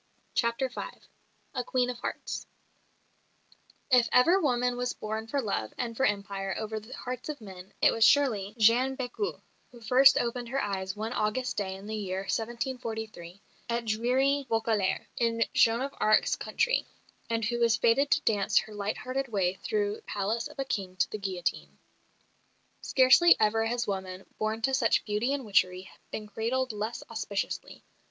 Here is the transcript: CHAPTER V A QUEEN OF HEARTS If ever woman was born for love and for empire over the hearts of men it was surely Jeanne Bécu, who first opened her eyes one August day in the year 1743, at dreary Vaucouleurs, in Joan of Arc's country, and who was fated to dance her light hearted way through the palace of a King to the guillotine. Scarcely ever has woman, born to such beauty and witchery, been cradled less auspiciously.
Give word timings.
CHAPTER 0.33 0.67
V 0.67 0.81
A 1.53 1.63
QUEEN 1.63 1.91
OF 1.91 1.99
HEARTS 1.99 2.47
If 3.91 4.09
ever 4.11 4.41
woman 4.41 4.75
was 4.75 4.93
born 4.93 5.27
for 5.27 5.39
love 5.39 5.75
and 5.77 5.95
for 5.95 6.07
empire 6.07 6.55
over 6.57 6.79
the 6.79 6.91
hearts 6.95 7.29
of 7.29 7.39
men 7.39 7.71
it 7.83 7.91
was 7.91 8.03
surely 8.03 8.55
Jeanne 8.57 8.97
Bécu, 8.97 9.39
who 9.71 9.79
first 9.79 10.17
opened 10.17 10.49
her 10.49 10.59
eyes 10.59 10.95
one 10.95 11.13
August 11.13 11.55
day 11.55 11.75
in 11.75 11.85
the 11.85 11.95
year 11.95 12.21
1743, 12.21 13.41
at 13.69 13.85
dreary 13.85 14.47
Vaucouleurs, 14.49 15.05
in 15.17 15.43
Joan 15.53 15.81
of 15.81 15.93
Arc's 15.99 16.35
country, 16.35 16.87
and 17.29 17.45
who 17.45 17.59
was 17.59 17.77
fated 17.77 18.09
to 18.09 18.21
dance 18.21 18.57
her 18.57 18.73
light 18.73 18.97
hearted 18.97 19.27
way 19.27 19.53
through 19.63 19.97
the 19.97 20.01
palace 20.01 20.47
of 20.47 20.57
a 20.57 20.65
King 20.65 20.95
to 20.95 21.11
the 21.11 21.19
guillotine. 21.19 21.77
Scarcely 22.81 23.35
ever 23.39 23.67
has 23.67 23.85
woman, 23.85 24.25
born 24.39 24.63
to 24.63 24.73
such 24.73 25.05
beauty 25.05 25.31
and 25.31 25.45
witchery, 25.45 25.91
been 26.09 26.25
cradled 26.25 26.71
less 26.71 27.03
auspiciously. 27.07 27.83